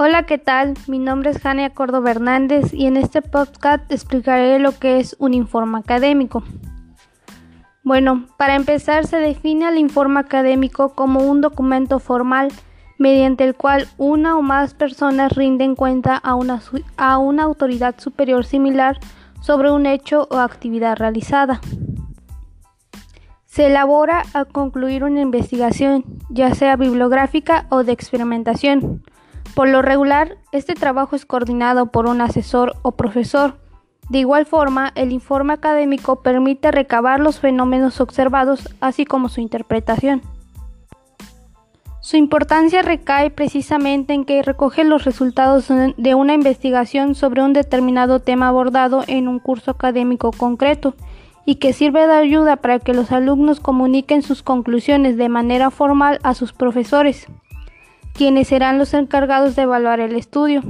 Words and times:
Hola, 0.00 0.26
¿qué 0.26 0.38
tal? 0.38 0.74
Mi 0.86 1.00
nombre 1.00 1.30
es 1.30 1.40
Jania 1.40 1.70
Córdoba 1.70 2.12
Hernández 2.12 2.72
y 2.72 2.86
en 2.86 2.96
este 2.96 3.20
podcast 3.20 3.90
explicaré 3.90 4.60
lo 4.60 4.70
que 4.78 5.00
es 5.00 5.16
un 5.18 5.34
informe 5.34 5.76
académico. 5.76 6.44
Bueno, 7.82 8.28
para 8.36 8.54
empezar 8.54 9.08
se 9.08 9.16
define 9.16 9.66
al 9.66 9.76
informe 9.76 10.20
académico 10.20 10.90
como 10.94 11.28
un 11.28 11.40
documento 11.40 11.98
formal 11.98 12.52
mediante 12.96 13.42
el 13.42 13.56
cual 13.56 13.88
una 13.96 14.38
o 14.38 14.42
más 14.42 14.72
personas 14.72 15.32
rinden 15.32 15.74
cuenta 15.74 16.16
a 16.16 16.36
una, 16.36 16.62
a 16.96 17.18
una 17.18 17.42
autoridad 17.42 17.96
superior 17.98 18.44
similar 18.44 19.00
sobre 19.40 19.72
un 19.72 19.84
hecho 19.84 20.28
o 20.30 20.36
actividad 20.36 20.96
realizada. 20.96 21.60
Se 23.46 23.66
elabora 23.66 24.22
al 24.32 24.46
concluir 24.46 25.02
una 25.02 25.22
investigación, 25.22 26.04
ya 26.30 26.54
sea 26.54 26.76
bibliográfica 26.76 27.66
o 27.68 27.82
de 27.82 27.90
experimentación. 27.90 29.02
Por 29.54 29.68
lo 29.68 29.82
regular, 29.82 30.36
este 30.52 30.74
trabajo 30.74 31.16
es 31.16 31.26
coordinado 31.26 31.86
por 31.86 32.06
un 32.06 32.20
asesor 32.20 32.76
o 32.82 32.92
profesor. 32.92 33.56
De 34.08 34.18
igual 34.18 34.46
forma, 34.46 34.92
el 34.94 35.12
informe 35.12 35.52
académico 35.52 36.22
permite 36.22 36.70
recabar 36.70 37.20
los 37.20 37.40
fenómenos 37.40 38.00
observados, 38.00 38.68
así 38.80 39.04
como 39.04 39.28
su 39.28 39.40
interpretación. 39.40 40.22
Su 42.00 42.16
importancia 42.16 42.80
recae 42.80 43.28
precisamente 43.28 44.14
en 44.14 44.24
que 44.24 44.42
recoge 44.42 44.84
los 44.84 45.04
resultados 45.04 45.68
de 45.68 46.14
una 46.14 46.32
investigación 46.32 47.14
sobre 47.14 47.42
un 47.42 47.52
determinado 47.52 48.20
tema 48.20 48.48
abordado 48.48 49.04
en 49.08 49.28
un 49.28 49.40
curso 49.40 49.72
académico 49.72 50.30
concreto 50.30 50.94
y 51.44 51.56
que 51.56 51.74
sirve 51.74 52.06
de 52.06 52.14
ayuda 52.14 52.56
para 52.56 52.78
que 52.78 52.94
los 52.94 53.12
alumnos 53.12 53.60
comuniquen 53.60 54.22
sus 54.22 54.42
conclusiones 54.42 55.18
de 55.18 55.28
manera 55.28 55.70
formal 55.70 56.18
a 56.22 56.32
sus 56.32 56.54
profesores 56.54 57.26
quienes 58.18 58.48
serán 58.48 58.78
los 58.78 58.94
encargados 58.94 59.54
de 59.54 59.62
evaluar 59.62 60.00
el 60.00 60.16
estudio. 60.16 60.62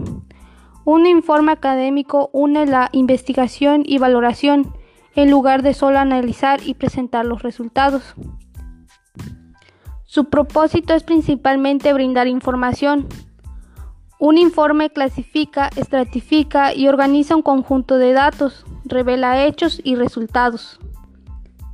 Un 0.85 1.07
informe 1.07 1.51
académico 1.51 2.29
une 2.35 2.67
la 2.67 2.91
investigación 2.93 3.85
y 3.87 3.97
valoración 3.97 4.75
en 5.15 5.31
lugar 5.31 5.63
de 5.63 5.73
solo 5.73 5.99
analizar 5.99 6.61
y 6.63 6.75
presentar 6.75 7.25
los 7.25 7.43
resultados. 7.43 8.15
Su 10.05 10.27
propósito 10.27 10.93
es 10.93 11.05
principalmente 11.05 11.95
brindar 11.95 12.27
información. 12.27 13.09
Un 14.19 14.37
informe 14.37 14.91
clasifica, 14.91 15.71
estratifica 15.75 16.75
y 16.75 16.87
organiza 16.87 17.35
un 17.35 17.43
conjunto 17.43 17.97
de 17.97 18.13
datos, 18.13 18.67
revela 18.85 19.47
hechos 19.47 19.81
y 19.83 19.95
resultados. 19.95 20.81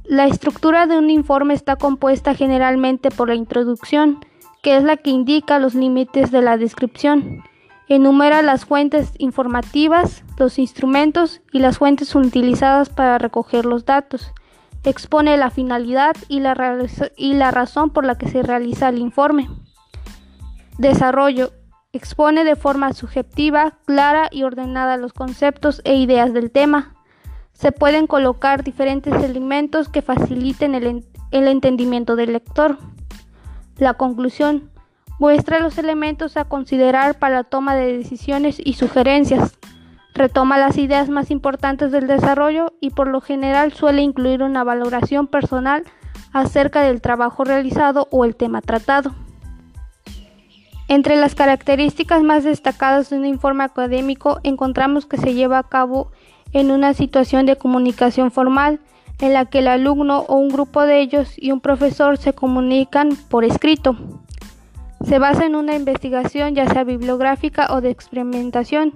La 0.05 0.29
estructura 0.29 0.87
de 0.87 0.99
un 0.99 1.11
informe 1.11 1.55
está 1.55 1.75
compuesta 1.75 2.33
generalmente 2.37 3.11
por 3.11 3.29
la 3.29 3.35
introducción, 3.35 4.21
que 4.65 4.79
es 4.79 4.83
la 4.83 4.97
que 4.97 5.11
indica 5.11 5.59
los 5.59 5.75
límites 5.75 6.31
de 6.31 6.41
la 6.41 6.57
descripción. 6.57 7.45
Enumera 7.87 8.41
las 8.41 8.65
fuentes 8.65 9.13
informativas, 9.19 10.25
los 10.39 10.59
instrumentos 10.59 11.43
y 11.53 11.59
las 11.59 11.77
fuentes 11.77 12.15
utilizadas 12.15 12.89
para 12.89 13.19
recoger 13.19 13.67
los 13.67 13.85
datos. 13.85 14.33
Expone 14.83 15.37
la 15.37 15.51
finalidad 15.51 16.17
y 16.29 16.41
la, 16.41 16.55
razón 16.55 17.91
por 17.91 18.07
la 18.07 18.17
que 18.17 18.27
se 18.27 18.43
realiza 18.43 18.89
el 18.89 18.99
informe. 18.99 19.51
Desarrollo. 20.79 21.53
Expone 21.93 22.43
de 22.45 22.57
forma 22.57 22.95
subjetiva, 22.95 23.79
clara 23.85 24.29
y 24.33 24.45
ordenada 24.45 24.97
los 24.97 25.13
conceptos 25.13 25.83
e 25.85 25.97
ideas 25.97 26.33
del 26.33 26.51
tema. 26.51 26.95
Se 27.53 27.71
pueden 27.71 28.07
colocar 28.07 28.65
diferentes 28.65 29.13
elementos 29.23 29.91
que 29.91 30.01
faciliten 30.01 30.75
el 30.75 31.49
entendimiento 31.49 32.17
del 32.17 32.33
lector. 32.33 32.79
La 33.79 33.95
conclusión 33.95 34.71
muestra 35.19 35.61
los 35.61 35.79
elementos 35.79 36.37
a 36.37 36.45
considerar 36.45 37.19
para 37.19 37.37
la 37.37 37.45
toma 37.45 37.75
de 37.75 37.97
decisiones 37.97 38.61
y 38.65 38.75
sugerencias. 38.75 39.59
Retoma 40.15 40.59
las 40.59 40.79
ideas 40.79 41.09
más 41.09 41.31
importantes 41.31 41.91
del 41.91 42.07
desarrollo 42.07 42.73
y 42.81 42.91
por 42.91 43.09
lo 43.09 43.21
general 43.21 43.73
suele 43.73 44.03
incluir 44.03 44.43
una 44.43 44.63
valoración 44.63 45.27
personal 45.27 45.83
acerca 46.33 46.83
del 46.83 47.01
trabajo 47.01 47.45
realizado 47.45 48.07
o 48.11 48.25
el 48.25 48.37
tema 48.37 48.61
tratado. 48.61 49.13
Entre 50.87 51.17
las 51.17 51.35
características 51.35 52.23
más 52.23 52.45
destacadas 52.45 53.11
de 53.11 53.17
un 53.17 53.27
informe 53.27 53.65
académico 53.65 54.39
encontramos 54.43 55.07
que 55.07 55.17
se 55.17 55.35
lleva 55.35 55.59
a 55.59 55.69
cabo 55.69 56.13
en 56.53 56.71
una 56.71 56.95
situación 56.95 57.47
de 57.47 57.57
comunicación 57.57 58.31
formal, 58.31 58.81
en 59.21 59.33
la 59.33 59.47
que 59.47 59.61
el 59.61 59.69
alumno 59.69 60.21
o 60.29 60.37
un 60.37 60.49
grupo 60.49 60.83
de 60.83 61.01
ellos 61.01 61.35
y 61.37 61.53
un 61.53 61.61
profesor 61.61 62.19
se 62.19 62.33
comunican 62.33 63.11
por 63.29 63.45
escrito. 63.45 63.97
Se 65.05 65.19
basa 65.19 65.47
en 65.47 65.55
una 65.55 65.75
investigación 65.75 66.55
ya 66.55 66.67
sea 66.69 66.85
bibliográfica 66.85 67.73
o 67.75 67.81
de 67.81 67.91
experimentación, 67.91 68.95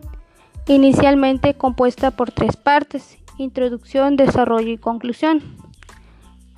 inicialmente 0.66 1.54
compuesta 1.54 2.10
por 2.10 2.30
tres 2.30 2.56
partes, 2.56 3.18
introducción, 3.38 4.16
desarrollo 4.16 4.70
y 4.70 4.78
conclusión. 4.78 5.42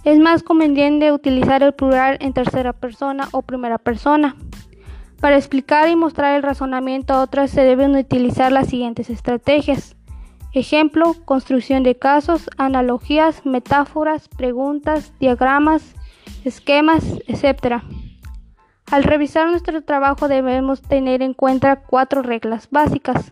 Es 0.04 0.18
más 0.18 0.42
conveniente 0.42 1.12
utilizar 1.12 1.62
el 1.62 1.74
plural 1.74 2.16
en 2.20 2.32
tercera 2.32 2.72
persona 2.72 3.28
o 3.32 3.42
primera 3.42 3.76
persona. 3.76 4.34
Para 5.20 5.36
explicar 5.36 5.88
y 5.88 5.96
mostrar 5.96 6.36
el 6.36 6.42
razonamiento 6.42 7.12
a 7.12 7.22
otras 7.22 7.50
se 7.50 7.62
deben 7.62 7.94
utilizar 7.94 8.50
las 8.50 8.68
siguientes 8.68 9.10
estrategias. 9.10 9.94
Ejemplo, 10.52 11.14
construcción 11.24 11.84
de 11.84 11.96
casos, 11.96 12.50
analogías, 12.56 13.46
metáforas, 13.46 14.28
preguntas, 14.28 15.12
diagramas, 15.20 15.94
esquemas, 16.44 17.04
etc. 17.28 17.82
Al 18.90 19.04
revisar 19.04 19.48
nuestro 19.48 19.82
trabajo 19.82 20.26
debemos 20.26 20.82
tener 20.82 21.22
en 21.22 21.34
cuenta 21.34 21.76
cuatro 21.76 22.22
reglas 22.22 22.68
básicas. 22.70 23.30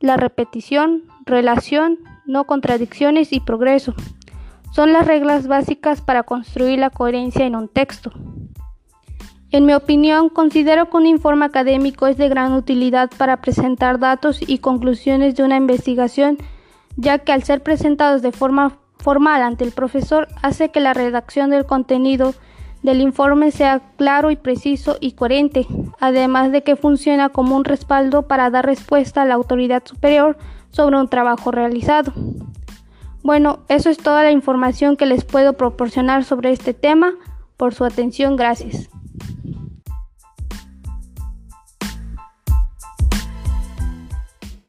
La 0.00 0.16
repetición, 0.16 1.02
relación, 1.26 1.98
no 2.24 2.44
contradicciones 2.44 3.34
y 3.34 3.40
progreso. 3.40 3.94
Son 4.72 4.92
las 4.94 5.06
reglas 5.06 5.48
básicas 5.48 6.00
para 6.00 6.22
construir 6.22 6.78
la 6.78 6.88
coherencia 6.88 7.44
en 7.44 7.56
un 7.56 7.68
texto. 7.68 8.12
En 9.50 9.64
mi 9.64 9.72
opinión, 9.72 10.28
considero 10.28 10.90
que 10.90 10.96
un 10.98 11.06
informe 11.06 11.46
académico 11.46 12.06
es 12.06 12.18
de 12.18 12.28
gran 12.28 12.52
utilidad 12.52 13.10
para 13.16 13.40
presentar 13.40 13.98
datos 13.98 14.40
y 14.46 14.58
conclusiones 14.58 15.36
de 15.36 15.42
una 15.42 15.56
investigación, 15.56 16.36
ya 16.96 17.18
que 17.18 17.32
al 17.32 17.44
ser 17.44 17.62
presentados 17.62 18.20
de 18.20 18.32
forma 18.32 18.76
formal 18.98 19.42
ante 19.42 19.64
el 19.64 19.72
profesor 19.72 20.28
hace 20.42 20.70
que 20.70 20.80
la 20.80 20.92
redacción 20.92 21.48
del 21.48 21.64
contenido 21.64 22.34
del 22.82 23.00
informe 23.00 23.50
sea 23.50 23.80
claro 23.96 24.30
y 24.30 24.36
preciso 24.36 24.98
y 25.00 25.12
coherente, 25.12 25.66
además 25.98 26.52
de 26.52 26.62
que 26.62 26.76
funciona 26.76 27.30
como 27.30 27.56
un 27.56 27.64
respaldo 27.64 28.28
para 28.28 28.50
dar 28.50 28.66
respuesta 28.66 29.22
a 29.22 29.24
la 29.24 29.34
autoridad 29.34 29.82
superior 29.86 30.36
sobre 30.70 30.98
un 30.98 31.08
trabajo 31.08 31.50
realizado. 31.52 32.12
Bueno, 33.22 33.60
eso 33.68 33.88
es 33.88 33.96
toda 33.96 34.22
la 34.22 34.30
información 34.30 34.96
que 34.96 35.06
les 35.06 35.24
puedo 35.24 35.54
proporcionar 35.54 36.24
sobre 36.24 36.52
este 36.52 36.74
tema. 36.74 37.14
Por 37.56 37.74
su 37.74 37.84
atención, 37.84 38.36
gracias. 38.36 38.88